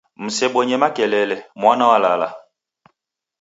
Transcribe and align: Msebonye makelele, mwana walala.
Msebonye 0.15 0.77
makelele, 0.81 1.37
mwana 1.61 1.87
walala. 1.91 2.29